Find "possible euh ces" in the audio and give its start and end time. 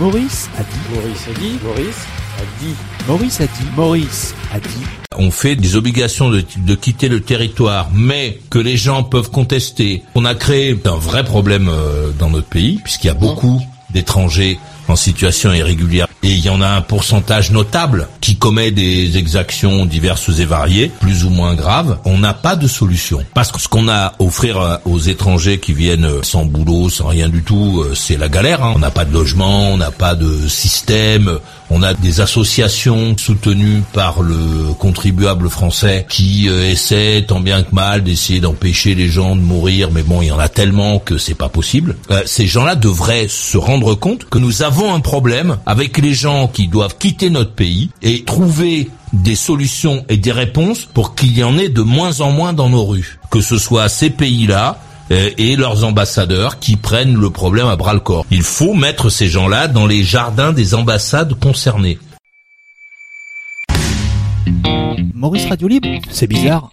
41.48-42.46